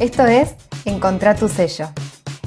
[0.00, 1.88] Esto es Encontrar tu sello,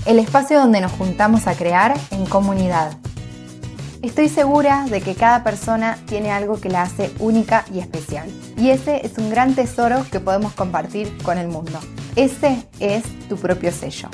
[0.06, 2.98] el espacio donde nos juntamos a crear en comunidad.
[4.02, 8.30] Estoy segura de que cada persona tiene algo que la hace única y especial.
[8.58, 11.78] Y ese es un gran tesoro que podemos compartir con el mundo.
[12.16, 14.10] Ese es tu propio sello.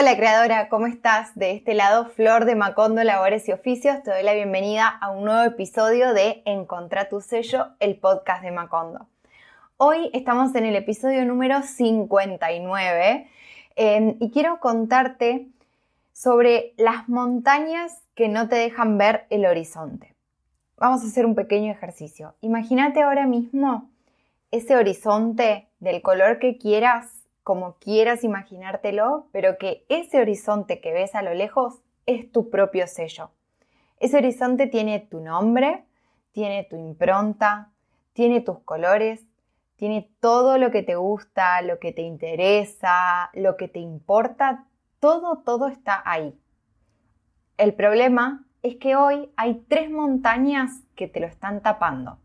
[0.00, 1.34] Hola creadora, ¿cómo estás?
[1.34, 5.24] De este lado, Flor de Macondo Labores y Oficios, te doy la bienvenida a un
[5.24, 9.08] nuevo episodio de Encontra tu sello, el podcast de Macondo.
[9.76, 13.28] Hoy estamos en el episodio número 59
[13.74, 15.48] em, y quiero contarte
[16.12, 20.14] sobre las montañas que no te dejan ver el horizonte.
[20.76, 22.36] Vamos a hacer un pequeño ejercicio.
[22.40, 23.90] Imagínate ahora mismo
[24.52, 27.17] ese horizonte del color que quieras
[27.48, 32.86] como quieras imaginártelo, pero que ese horizonte que ves a lo lejos es tu propio
[32.86, 33.30] sello.
[34.00, 35.86] Ese horizonte tiene tu nombre,
[36.32, 37.70] tiene tu impronta,
[38.12, 39.24] tiene tus colores,
[39.76, 44.66] tiene todo lo que te gusta, lo que te interesa, lo que te importa,
[45.00, 46.38] todo, todo está ahí.
[47.56, 52.18] El problema es que hoy hay tres montañas que te lo están tapando.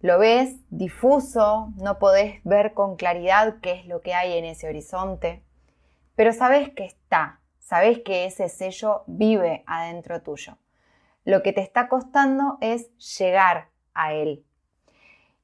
[0.00, 4.68] Lo ves difuso, no podés ver con claridad qué es lo que hay en ese
[4.68, 5.42] horizonte,
[6.14, 10.56] pero sabes que está, sabes que ese sello vive adentro tuyo.
[11.24, 14.44] Lo que te está costando es llegar a él.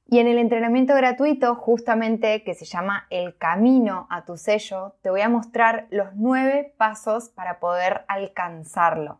[0.07, 5.09] Y en el entrenamiento gratuito, justamente que se llama El camino a tu sello, te
[5.09, 9.19] voy a mostrar los nueve pasos para poder alcanzarlo.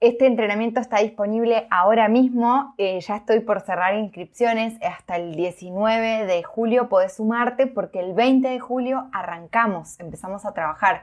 [0.00, 6.24] Este entrenamiento está disponible ahora mismo, eh, ya estoy por cerrar inscripciones, hasta el 19
[6.24, 11.02] de julio podés sumarte porque el 20 de julio arrancamos, empezamos a trabajar.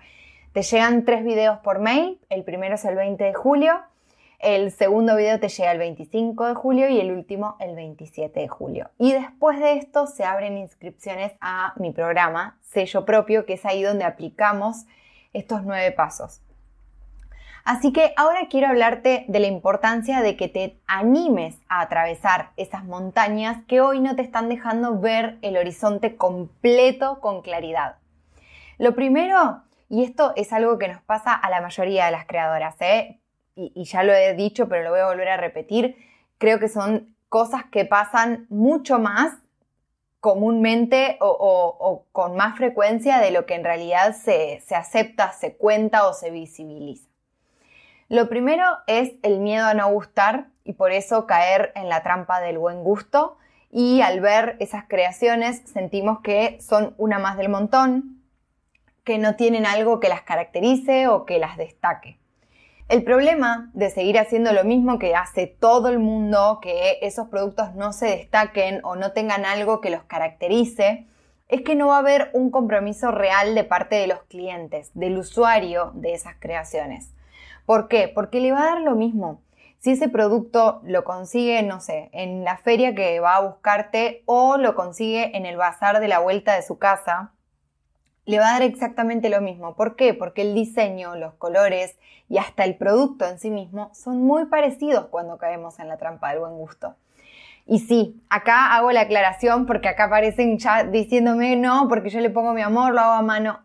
[0.51, 3.79] Te llegan tres videos por mail, el primero es el 20 de julio,
[4.39, 8.47] el segundo video te llega el 25 de julio y el último el 27 de
[8.47, 8.89] julio.
[8.97, 13.83] Y después de esto se abren inscripciones a mi programa, sello propio, que es ahí
[13.83, 14.87] donde aplicamos
[15.33, 16.41] estos nueve pasos.
[17.67, 22.85] Así que ahora quiero hablarte de la importancia de que te animes a atravesar esas
[22.85, 27.97] montañas que hoy no te están dejando ver el horizonte completo con claridad.
[28.77, 32.77] Lo primero, y esto es algo que nos pasa a la mayoría de las creadoras,
[32.79, 33.19] ¿eh?
[33.53, 35.97] y, ya lo he dicho, pero lo voy a volver a repetir,
[36.37, 39.33] creo que son cosas que pasan mucho más
[40.21, 46.13] comúnmente o, con más frecuencia de lo que en realidad se acepta, se cuenta o
[46.13, 47.07] se visibiliza.
[48.09, 52.39] Lo primero es el miedo a no gustar y por eso caer en la trampa
[52.39, 53.37] del buen gusto
[53.69, 58.21] y al ver esas creaciones sentimos que son una más del montón,
[59.03, 62.17] que no tienen algo que las caracterice o que las destaque.
[62.87, 67.75] El problema de seguir haciendo lo mismo que hace todo el mundo, que esos productos
[67.75, 71.07] no se destaquen o no tengan algo que los caracterice,
[71.49, 75.17] es que no va a haber un compromiso real de parte de los clientes, del
[75.17, 77.13] usuario de esas creaciones.
[77.67, 78.07] ¿Por qué?
[78.07, 79.41] Porque le va a dar lo mismo.
[79.79, 84.55] Si ese producto lo consigue, no sé, en la feria que va a buscarte o
[84.55, 87.33] lo consigue en el bazar de la vuelta de su casa,
[88.23, 89.75] le va a dar exactamente lo mismo.
[89.75, 90.13] ¿Por qué?
[90.13, 91.97] Porque el diseño, los colores
[92.29, 96.29] y hasta el producto en sí mismo son muy parecidos cuando caemos en la trampa
[96.29, 96.95] del buen gusto.
[97.65, 102.29] Y sí, acá hago la aclaración porque acá aparecen ya diciéndome no, porque yo le
[102.29, 103.59] pongo mi amor, lo hago a mano.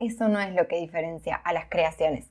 [0.00, 2.30] Eso no es lo que diferencia a las creaciones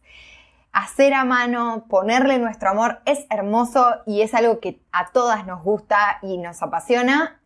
[0.78, 5.64] hacer a mano, ponerle nuestro amor es hermoso y es algo que a todas nos
[5.64, 7.42] gusta y nos apasiona,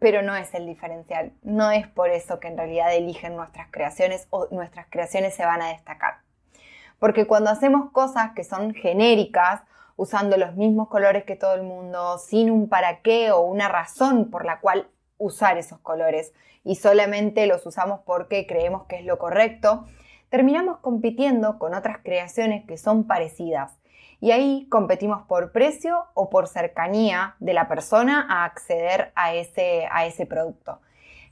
[0.00, 1.32] pero no es el diferencial.
[1.42, 5.62] No es por eso que en realidad eligen nuestras creaciones o nuestras creaciones se van
[5.62, 6.18] a destacar.
[6.98, 9.60] Porque cuando hacemos cosas que son genéricas,
[9.94, 14.30] usando los mismos colores que todo el mundo, sin un para qué o una razón
[14.32, 16.32] por la cual usar esos colores
[16.64, 19.86] y solamente los usamos porque creemos que es lo correcto,
[20.32, 23.78] terminamos compitiendo con otras creaciones que son parecidas.
[24.18, 29.86] Y ahí competimos por precio o por cercanía de la persona a acceder a ese,
[29.92, 30.80] a ese producto.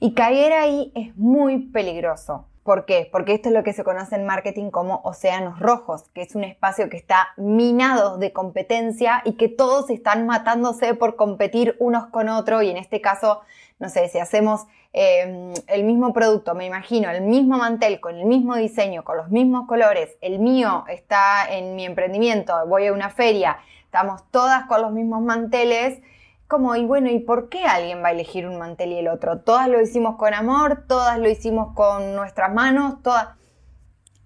[0.01, 2.45] Y caer ahí es muy peligroso.
[2.63, 3.09] ¿Por qué?
[3.11, 6.45] Porque esto es lo que se conoce en marketing como océanos rojos, que es un
[6.45, 12.29] espacio que está minado de competencia y que todos están matándose por competir unos con
[12.29, 13.41] otros y en este caso,
[13.81, 18.25] no sé, si hacemos Em, el mismo producto, me imagino, el mismo mantel, con el
[18.25, 23.09] mismo diseño, con los mismos colores, el mío está en mi emprendimiento, voy a una
[23.09, 26.03] feria, estamos todas con los mismos manteles,
[26.49, 29.39] como, y bueno, ¿y por qué alguien va a elegir un mantel y el otro?
[29.39, 33.29] Todas lo hicimos con amor, todas lo hicimos con nuestras manos, todas...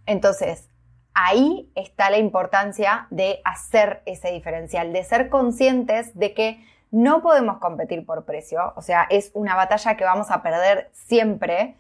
[0.07, 0.71] Entonces,
[1.12, 7.58] ahí está la importancia de hacer ese diferencial, de ser conscientes de que No podemos
[7.58, 11.76] competir por precio, o sea, es una batalla que vamos a perder siempre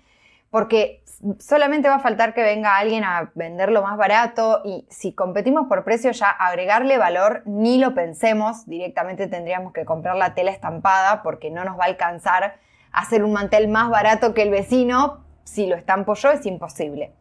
[0.50, 1.04] porque
[1.38, 5.84] solamente va a faltar que venga alguien a venderlo más barato y si competimos por
[5.84, 11.48] precio ya agregarle valor ni lo pensemos, directamente tendríamos que comprar la tela estampada porque
[11.48, 12.58] no nos va a alcanzar
[12.90, 17.12] hacer un mantel más barato que el vecino, si lo estampo yo es imposible.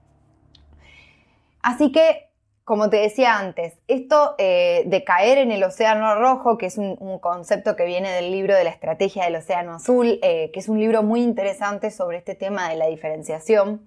[1.61, 2.32] Así que
[2.65, 6.95] como te decía antes, esto eh, de caer en el océano rojo, que es un,
[7.19, 10.79] concepto que viene del libro de la estrategia del océano azul, eh, que es un
[10.79, 13.85] libro muy interesante sobre este tema de la diferenciación,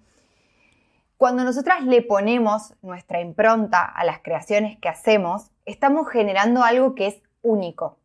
[1.17, 7.07] cuando nosotras le ponemos nuestra impronta a las creaciones que hacemos, estamos generando algo que
[7.07, 7.97] es único,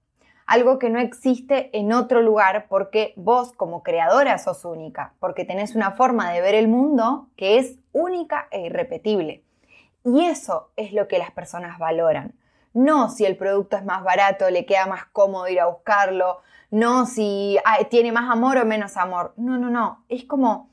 [0.45, 5.75] algo que no existe en otro lugar porque vos como creadora sos única, porque tenés
[5.75, 9.43] una forma de ver el mundo que es única e irrepetible.
[10.03, 12.33] Y eso es lo que las personas valoran.
[12.73, 16.39] No si el producto es más barato, le queda más cómodo ir a buscarlo,
[16.71, 17.59] no si
[17.89, 19.33] tiene más amor o menos amor.
[19.37, 20.05] No, no, no.
[20.09, 20.70] Es como,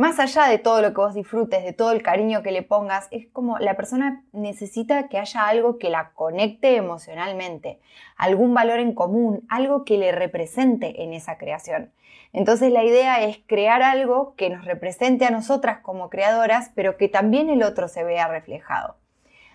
[0.00, 3.06] más allá de todo lo que vos disfrutes, de todo el cariño que le pongas,
[3.10, 7.80] es como la persona necesita que haya algo que la conecte emocionalmente,
[8.16, 11.92] algún valor en común, algo que le represente en esa creación.
[12.32, 17.10] Entonces la idea es crear algo que nos represente a nosotras como creadoras, pero que
[17.10, 18.96] también el otro se vea reflejado.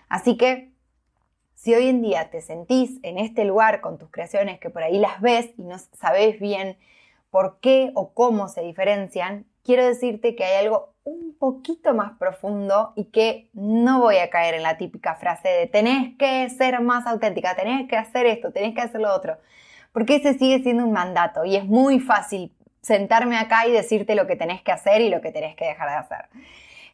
[0.08, 0.70] Así que
[1.54, 5.00] si hoy en día te sentís en este lugar con tus creaciones que por ahí
[5.00, 6.78] las ves y no sabes bien
[7.30, 12.92] por qué o cómo se diferencian, quiero decirte que hay algo un poquito más profundo
[12.94, 17.06] y que no voy a caer en la típica frase de tenés que ser más
[17.06, 19.36] auténtica, tenés que hacer esto, tenés que hacer lo otro,
[19.92, 24.28] porque ese sigue siendo un mandato y es muy fácil sentarme acá y decirte lo
[24.28, 26.28] que tenés que hacer y lo que tenés que dejar de hacer.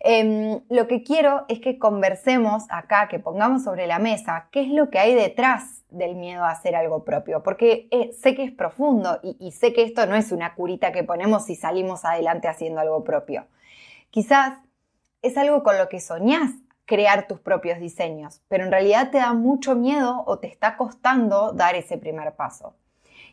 [0.01, 4.69] Em, lo que quiero es que conversemos acá, que pongamos sobre la mesa qué es
[4.69, 8.53] lo que hay detrás del miedo a hacer algo propio, porque eh, sé que es
[8.53, 12.49] profundo y, y sé que esto no es una curita que ponemos si salimos adelante
[12.49, 13.47] haciendo algo propio.
[14.11, 14.59] Quizás
[15.23, 16.51] es algo con lo que soñás
[16.85, 21.53] crear tus propios diseños, pero en realidad te da mucho miedo o te está costando
[21.53, 22.75] dar ese primer paso.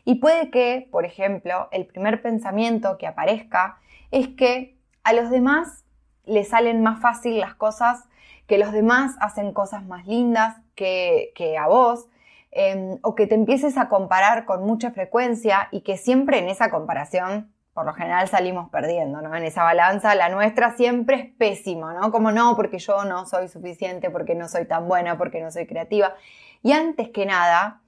[0.04, 3.78] Y puede que, por ejemplo, el primer pensamiento que aparezca
[4.10, 5.84] es que a los demás
[6.24, 8.04] les salen más fácil las cosas,
[8.46, 12.08] que los demás hacen cosas más lindas que, a vos,
[12.52, 16.70] em, o que te empieces a comparar con mucha frecuencia y que siempre en esa
[16.70, 19.34] comparación, por lo general salimos perdiendo, ¿no?
[19.34, 22.10] En esa balanza, la nuestra siempre es pésima, ¿no?
[22.10, 25.66] Como no, porque yo no soy suficiente, porque no soy tan buena, porque no soy
[25.66, 26.14] creativa.
[26.62, 27.80] Y antes que nada,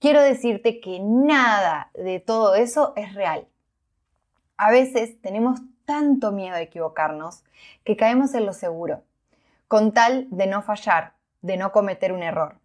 [0.00, 3.46] quiero decirte que nada de todo eso es real.
[4.56, 7.44] A veces tenemos tanto miedo a equivocarnos
[7.84, 9.02] que caemos en lo seguro,
[9.68, 12.58] con tal de no fallar, de no cometer un error.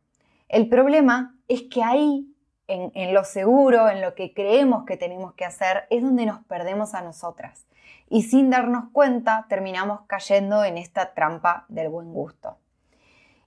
[0.52, 2.28] El problema es que ahí,
[2.68, 6.44] en, en, lo seguro, en lo que creemos que tenemos que hacer, es donde nos
[6.44, 7.68] perdemos a nosotras.
[8.10, 12.58] Y sin darnos cuenta, terminamos cayendo en esta trampa del buen gusto.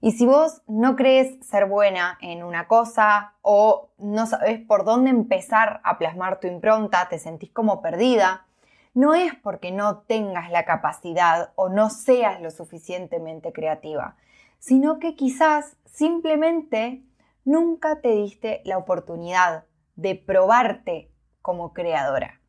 [0.01, 5.11] Y si vos no crees ser buena en una cosa o no sabes por dónde
[5.11, 8.47] empezar a plasmar tu impronta, te sentís como perdida,
[8.95, 14.15] no es porque no tengas la capacidad o no seas lo suficientemente creativa,
[14.59, 17.03] sino que quizás simplemente
[17.43, 19.65] nunca te diste la oportunidad
[19.95, 22.41] de probarte como creadora.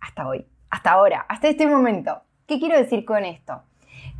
[0.00, 2.22] Hasta hoy, hasta ahora, hasta este momento.
[2.46, 3.62] ¿Qué quiero decir con esto?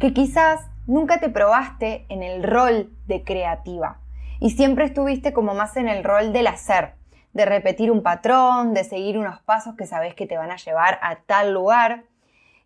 [0.01, 4.01] Que quizás nunca te probaste en el rol de creativa
[4.41, 6.95] y siempre estuviste como más en el rol del hacer,
[7.33, 10.99] de repetir un patrón, de seguir unos pasos que sabes que te van a llevar
[11.03, 12.05] a tal lugar.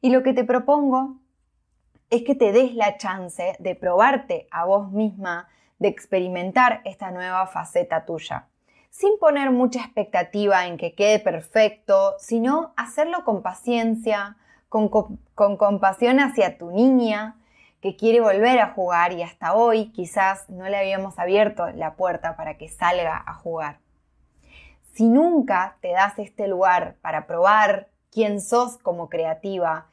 [0.01, 1.20] Y lo que te propongo
[2.11, 5.49] es que te des la chance de probarte a vos misma,
[5.79, 8.49] de experimentar esta nueva faceta tuya,
[8.91, 14.37] sin poner mucha expectativa en que quede perfecto, sino hacerlo con paciencia,
[14.69, 17.37] con, con compasión hacia tu niña,
[17.81, 22.37] que quiere volver a jugar y hasta hoy quizás no le habíamos abierto la puerta
[22.37, 23.79] para que salga a jugar.
[24.93, 29.87] Si nunca te das este lugar para probar quién sos como creativa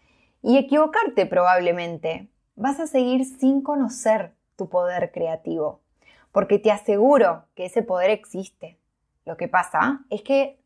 [0.48, 5.82] y equivocarte probablemente, vas a seguir sin conocer tu poder creativo,
[6.32, 8.80] porque te aseguro que ese poder existe.
[9.26, 10.58] Lo que pasa es que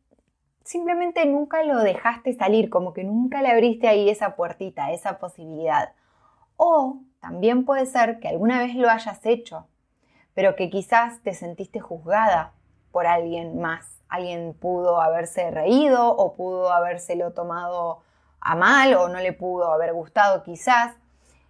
[0.64, 5.94] simplemente nunca lo dejaste salir, como que nunca le abriste ahí esa puertita, esa posibilidad.
[6.58, 9.66] O también puede ser que alguna vez lo hayas hecho,
[10.36, 12.54] pero que quizás te sentiste juzgada
[12.92, 14.00] por alguien más.
[14.10, 18.04] Alguien pudo haberse reído o pudo habérselo tomado
[18.42, 20.94] a mal o no le pudo haber gustado quizás.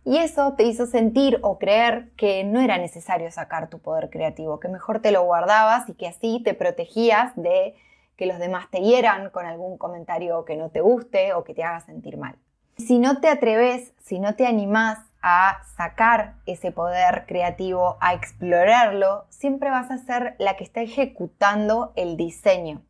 [0.04, 4.60] Y eso te hizo sentir o creer que no era necesario sacar tu poder creativo,
[4.60, 7.76] que mejor te lo guardabas y que así te protegías de
[8.18, 11.64] que los demás te hieran con algún comentario que no te guste o que te
[11.64, 12.36] haga sentir mal.
[12.78, 19.26] Si no te atreves, si no te animás a sacar ese poder creativo, a explorarlo,
[19.30, 22.82] siempre vas a ser la que está ejecutando el diseño,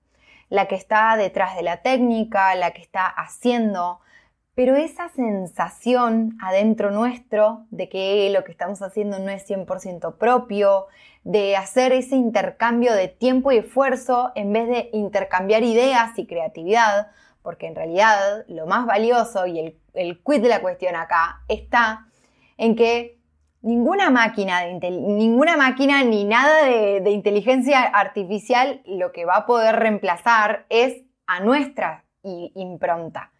[0.51, 4.01] la que está detrás de la técnica, la que está haciendo,
[4.53, 10.87] pero esa sensación adentro nuestro de que lo que estamos haciendo no es 100% propio,
[11.23, 17.11] de hacer ese intercambio de tiempo y esfuerzo en vez de intercambiar ideas y creatividad,
[17.43, 22.07] porque en realidad lo más valioso y el, el quid de la cuestión acá está
[22.57, 23.20] en que
[23.61, 30.65] ninguna máquina, ninguna máquina ni nada de, inteligencia artificial lo que va a poder reemplazar
[30.69, 33.31] es a nuestra impronta.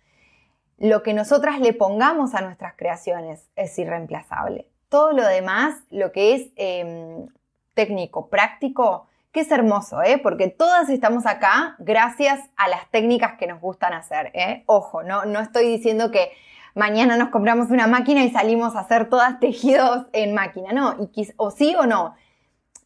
[0.78, 4.68] Lo que nosotras le pongamos a nuestras creaciones es irreemplazable.
[4.90, 7.28] Todo lo demás, lo que es em,
[7.76, 10.18] técnico, práctico, que es hermoso, ¿eh?
[10.18, 14.32] porque todas estamos acá gracias a las técnicas que nos gustan hacer.
[14.34, 14.64] ¿eh?
[14.66, 16.32] Ojo, no, no estoy diciendo que
[16.76, 20.72] mañana nos compramos una máquina y salimos a hacer todas tejidos en máquina.
[20.74, 20.96] No,
[21.38, 22.16] o sí o no.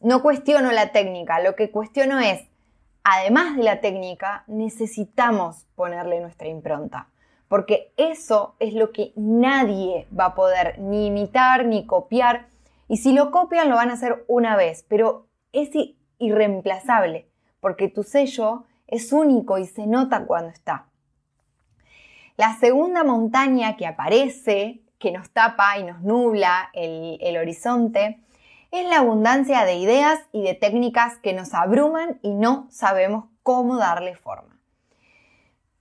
[0.00, 2.46] No cuestiono la técnica, lo que cuestiono es,
[3.02, 7.08] además de la técnica, necesitamos ponerle nuestra impronta.
[7.48, 12.48] Porque eso es lo que nadie va a poder ni imitar ni copiar.
[12.88, 15.70] Y si lo copian, lo van a hacer una vez, pero es
[16.18, 17.28] irreemplazable,
[17.60, 20.86] porque tu sello es único y se nota cuando está.
[22.36, 28.20] La segunda montaña que aparece, que nos tapa y nos nubla el, horizonte,
[28.70, 33.78] es la abundancia de ideas y de técnicas que nos abruman y no sabemos cómo
[33.78, 34.60] darle forma.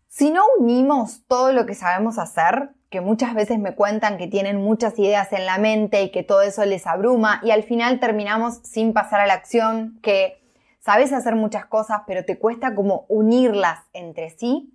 [0.08, 4.56] Si no unimos todo lo que sabemos hacer, que muchas veces me cuentan que tienen
[4.56, 8.60] muchas ideas en la mente y que todo eso les abruma y al final terminamos
[8.64, 10.42] sin pasar a la acción, que
[10.80, 14.72] sabes hacer muchas cosas pero te cuesta como unirlas entre sí,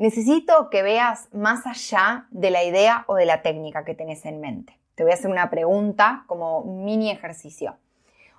[0.00, 4.40] necesito que veas más allá de la idea o de la técnica que tenés en
[4.40, 4.78] mente.
[4.94, 7.76] Te voy a hacer una pregunta como mini ejercicio.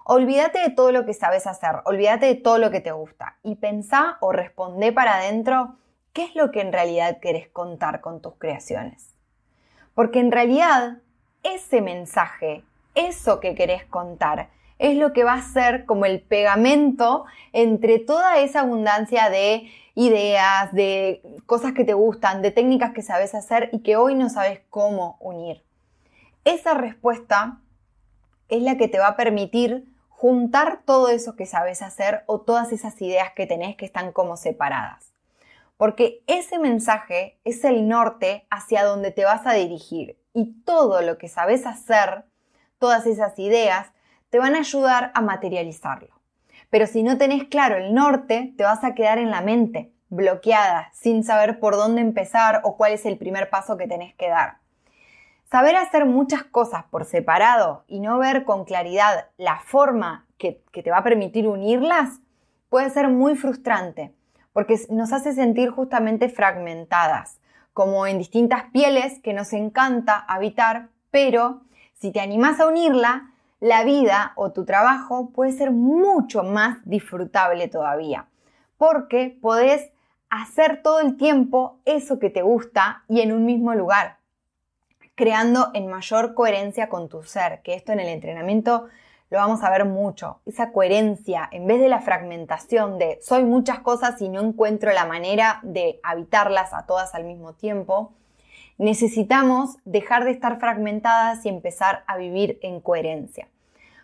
[0.03, 3.57] Olvídate de todo lo que sabes hacer, olvídate de todo lo que te gusta y
[3.57, 5.75] pensá o responde para adentro
[6.13, 9.13] qué es lo que en realidad querés contar con tus creaciones.
[9.93, 10.97] Porque en realidad
[11.43, 12.63] ese mensaje,
[12.95, 14.49] eso que querés contar,
[14.79, 20.71] es lo que va a ser como el pegamento entre toda esa abundancia de ideas,
[20.73, 24.61] de cosas que te gustan, de técnicas que sabes hacer y que hoy no sabes
[24.69, 25.63] cómo unir.
[26.43, 27.59] Esa respuesta
[28.49, 32.71] es la que te va a permitir juntar todo eso que sabes hacer o todas
[32.71, 35.11] esas ideas que tenés que están como separadas.
[35.77, 41.17] Porque ese mensaje es el norte hacia donde te vas a dirigir y todo lo
[41.17, 42.25] que sabes hacer,
[42.77, 43.91] todas esas ideas,
[44.29, 46.20] te van a ayudar a materializarlo.
[46.71, 50.89] Pero si no tenés claro el norte, te vas a quedar en la mente, bloqueada,
[50.93, 54.57] sin saber por dónde empezar o cuál es el primer paso que tenés que dar.
[55.51, 60.89] Saber hacer muchas cosas por separado y no ver con claridad la forma que, te
[60.89, 62.19] va a permitir unirlas
[62.69, 64.15] puede ser muy frustrante,
[64.53, 67.41] porque nos hace sentir justamente fragmentadas,
[67.73, 71.63] como en distintas pieles que nos encanta habitar, pero
[71.95, 73.30] si te animás a unirla,
[73.61, 78.27] la vida o tu trabajo puede ser mucho más disfrutable todavía,
[78.77, 79.91] porque podés
[80.29, 84.17] hacer todo el tiempo eso que te gusta y en un mismo lugar,
[85.13, 88.87] creando en mayor coherencia con tu ser, que esto en el entrenamiento
[89.29, 93.79] lo vamos a ver mucho, esa coherencia, en vez de la fragmentación de soy muchas
[93.79, 98.13] cosas y no encuentro la manera de habitarlas a todas al mismo tiempo,
[98.81, 103.47] necesitamos dejar de estar fragmentadas y empezar a vivir en coherencia.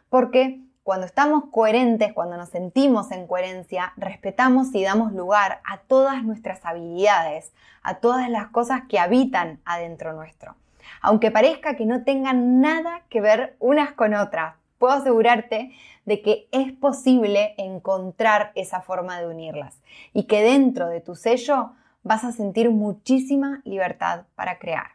[0.08, 6.24] Porque cuando estamos coherentes, cuando nos sentimos en coherencia, respetamos y damos lugar a todas
[6.24, 10.56] nuestras habilidades, a todas las cosas que habitan adentro nuestro.
[11.02, 15.72] Aunque parezca que no tengan nada que ver unas con otras, puedo asegurarte
[16.06, 19.82] de que es posible encontrar esa forma de unirlas
[20.14, 21.72] y que dentro de tu sello
[22.08, 24.92] vas a sentir muchísima libertad para crear.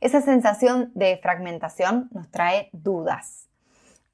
[0.00, 3.48] Esa sensación de fragmentación nos trae dudas.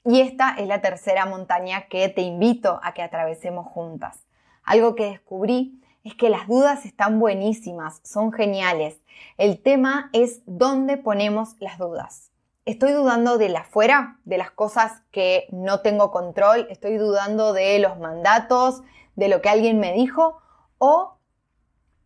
[0.04, 4.24] Y esta es la tercera montaña que te invito a que atravesemos juntas.
[4.64, 8.98] Algo que descubrí es que las dudas están buenísimas, son geniales.
[9.36, 12.30] El tema es dónde ponemos las dudas.
[12.64, 17.78] Estoy dudando de la fuera, de las cosas que no tengo control, estoy dudando de
[17.78, 18.82] los mandatos,
[19.16, 20.38] de lo que alguien me dijo,
[20.78, 21.17] o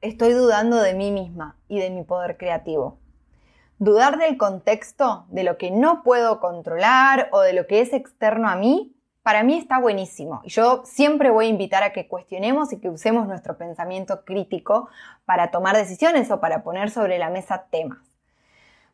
[0.02, 2.98] estoy dudando de mí misma y de mi poder creativo.
[3.78, 8.48] Dudar del contexto, de lo que no puedo controlar o de lo que es externo
[8.48, 10.40] a mí, para mí está buenísimo.
[10.44, 14.88] Y yo siempre voy a invitar a que cuestionemos y que usemos nuestro pensamiento crítico
[15.24, 18.00] para tomar decisiones o para poner sobre la mesa temas.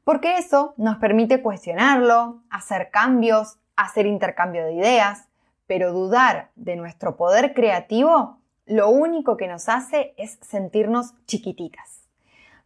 [0.05, 5.29] Porque eso nos permite cuestionarlo, hacer cambios, hacer intercambio de ideas,
[5.67, 8.38] pero dudar de nuestro poder creativo
[8.69, 12.07] lo único que nos hace es sentirnos chiquititas,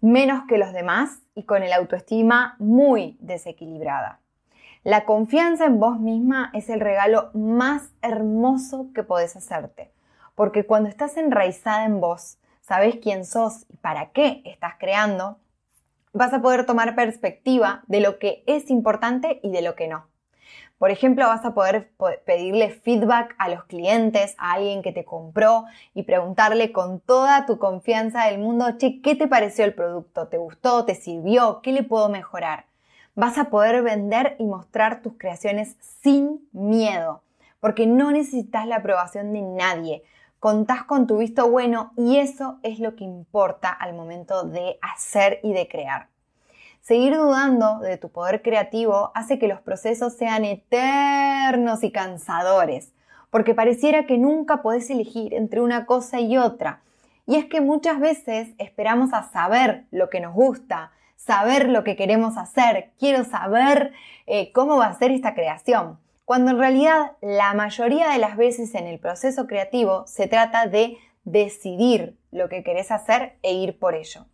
[0.00, 4.20] menos que los demás y con el autoestima muy desequilibrada.
[4.82, 9.92] La confianza en vos misma es el regalo más hermoso que podés hacerte,
[10.34, 15.38] porque cuando estás enraizada en vos, sabes quién sos y para qué estás creando,
[16.12, 20.11] vas a poder tomar perspectiva de lo que es importante y de lo que no.
[20.82, 21.92] Por ejemplo, vas a poder
[22.26, 27.60] pedirle feedback a los clientes, a alguien que te compró y preguntarle con toda tu
[27.60, 30.26] confianza del mundo, che, ¿qué te pareció el producto?
[30.26, 30.84] ¿Te gustó?
[30.84, 31.60] ¿Te sirvió?
[31.62, 32.64] ¿Qué le puedo mejorar?
[33.14, 37.22] Vas a poder vender y mostrar tus creaciones sin miedo,
[37.60, 40.02] porque no necesitas la aprobación de nadie.
[40.40, 45.38] Contás con tu visto bueno y eso es lo que importa al momento de hacer
[45.44, 46.11] y de crear.
[46.82, 52.92] Seguir dudando de tu poder creativo hace que los procesos sean eternos y cansadores,
[53.30, 56.82] porque pareciera que nunca podés elegir entre una cosa y otra.
[57.24, 61.94] Y es que muchas veces esperamos a saber lo que nos gusta, saber lo que
[61.94, 63.92] queremos hacer, quiero saber
[64.26, 68.74] eh, cómo va a ser esta creación, cuando en realidad la mayoría de las veces
[68.74, 73.94] en el proceso creativo se trata de decidir lo que querés hacer e ir por
[73.94, 74.26] ello.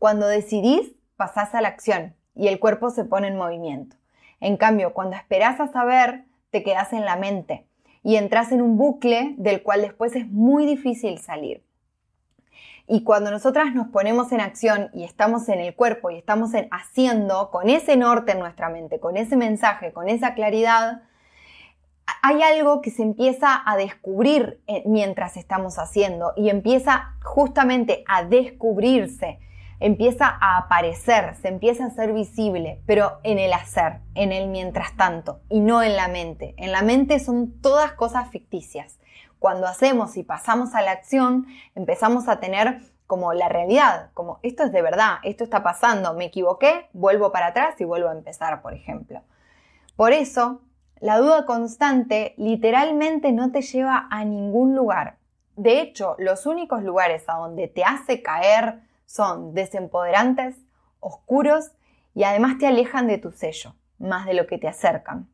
[0.00, 3.96] Cuando decidís, pasás a la acción y el cuerpo se pone en movimiento.
[4.40, 7.66] En cambio, cuando esperás a saber, te quedas en la mente
[8.02, 11.64] y entras en un bucle del cual después es muy difícil salir.
[12.88, 17.50] Y cuando nosotras nos ponemos en acción y estamos en el cuerpo y estamos haciendo
[17.50, 21.02] con ese norte en nuestra mente, con ese mensaje, con esa claridad,
[22.22, 28.24] hay algo que se empieza a descubrir eh, mientras estamos haciendo y empieza justamente a
[28.24, 29.40] descubrirse
[29.80, 34.96] empieza a aparecer, se empieza a ser visible, pero en el hacer, en el mientras
[34.96, 36.54] tanto, y no en la mente.
[36.56, 38.98] En la mente son todas cosas ficticias.
[39.38, 44.64] Cuando hacemos y pasamos a la acción, empezamos a tener como la realidad, como esto
[44.64, 48.62] es de verdad, esto está pasando, me equivoqué, vuelvo para atrás y vuelvo a empezar,
[48.62, 49.22] por ejemplo.
[49.94, 50.62] Por eso,
[50.98, 55.18] la duda constante literalmente no te lleva a ningún lugar.
[55.54, 60.56] De hecho, los únicos lugares a donde te hace caer son desempoderantes,
[61.00, 61.70] oscuros
[62.14, 65.28] y además te alejan de tu sello, más de lo que te acercan.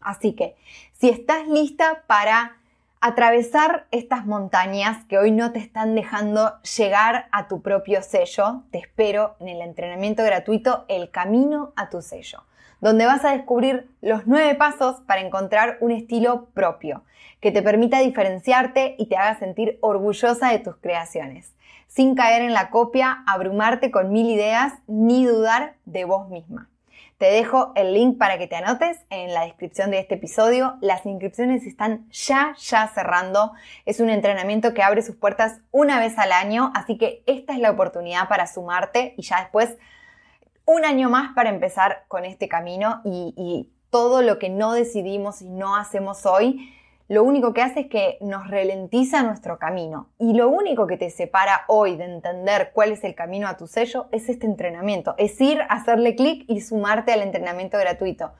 [0.00, 0.56] Así que,
[0.92, 2.56] si estás lista para
[3.00, 8.78] atravesar estas montañas que hoy no te están dejando llegar a tu propio sello, te
[8.78, 12.44] espero en el entrenamiento gratuito El Camino a tu sello,
[12.80, 17.02] donde vas a descubrir los nueve pasos para encontrar un estilo propio,
[17.40, 21.54] que te permita diferenciarte y te haga sentir orgullosa de tus creaciones
[21.94, 26.68] sin caer en la copia, abrumarte con mil ideas ni dudar de vos misma.
[27.18, 30.76] Te dejo el link para que te anotes en la descripción de este episodio.
[30.80, 33.52] Las inscripciones están ya, ya cerrando.
[33.86, 37.60] Es un entrenamiento que abre sus puertas una vez al año, así que esta es
[37.60, 39.76] la oportunidad para sumarte y ya después
[40.64, 45.48] un año más para empezar con este camino y, todo lo que no decidimos y
[45.48, 46.74] no hacemos hoy
[47.08, 50.08] lo único que hace es que nos ralentiza nuestro camino.
[50.18, 53.66] Y lo único que te separa hoy de entender cuál es el camino a tu
[53.66, 55.14] sello es este entrenamiento.
[55.18, 58.32] Es ir, hacerle clic y sumarte al entrenamiento gratuito.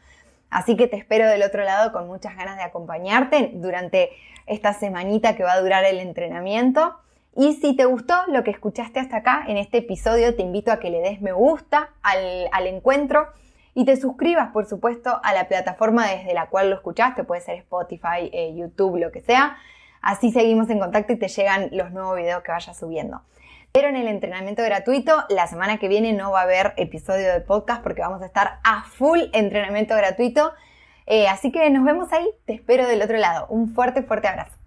[0.49, 4.11] Así que te espero del otro lado con muchas ganas de acompañarte durante
[4.47, 6.95] esta semanita que va a durar el entrenamiento.
[7.37, 10.79] Y si te gustó lo que escuchaste hasta acá en este episodio, te invito a
[10.79, 13.29] que le des me gusta al, al encuentro
[13.75, 17.57] y te suscribas, por supuesto, a la plataforma desde la cual lo escuchaste, puede ser
[17.57, 19.59] Spotify, eh, YouTube, lo que sea.
[20.01, 23.23] Así seguimos en contacto y te llegan los nuevos videos que vayas subiendo.
[23.73, 27.41] Pero en el entrenamiento gratuito, la semana que viene no va a haber episodio de
[27.41, 30.53] podcast porque vamos a estar a full entrenamiento gratuito.
[31.07, 33.47] Eh, así que nos vemos ahí, te espero del otro lado.
[33.49, 34.64] Un fuerte, fuerte abrazo.